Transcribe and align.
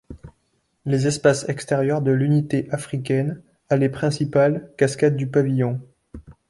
Les 0.83 1.05
espaces 1.05 1.47
extérieur 1.47 2.01
de 2.01 2.09
l'unité 2.09 2.67
africaine, 2.71 3.43
allée 3.69 3.87
Principale, 3.87 4.71
Cascade 4.75 5.15
du 5.15 5.27
Pavillon. 5.29 5.79